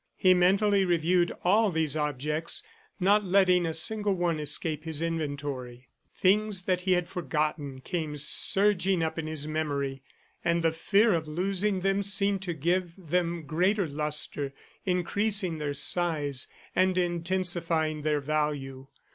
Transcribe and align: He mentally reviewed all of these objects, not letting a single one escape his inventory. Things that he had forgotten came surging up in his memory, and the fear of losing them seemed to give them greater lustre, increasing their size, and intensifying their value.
He 0.15 0.33
mentally 0.33 0.83
reviewed 0.83 1.31
all 1.43 1.67
of 1.67 1.75
these 1.75 1.95
objects, 1.95 2.63
not 2.99 3.23
letting 3.23 3.67
a 3.67 3.73
single 3.75 4.15
one 4.15 4.39
escape 4.39 4.83
his 4.83 4.99
inventory. 5.03 5.89
Things 6.15 6.63
that 6.63 6.81
he 6.81 6.93
had 6.93 7.07
forgotten 7.07 7.81
came 7.81 8.17
surging 8.17 9.03
up 9.03 9.19
in 9.19 9.27
his 9.27 9.45
memory, 9.47 10.01
and 10.43 10.63
the 10.63 10.71
fear 10.71 11.13
of 11.13 11.27
losing 11.27 11.81
them 11.81 12.01
seemed 12.01 12.41
to 12.41 12.55
give 12.55 12.93
them 12.97 13.43
greater 13.43 13.87
lustre, 13.87 14.53
increasing 14.87 15.59
their 15.59 15.75
size, 15.75 16.47
and 16.75 16.97
intensifying 16.97 18.01
their 18.01 18.21
value. 18.21 18.87